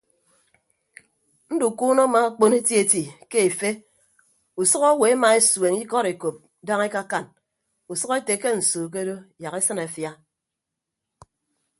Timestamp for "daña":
6.67-6.85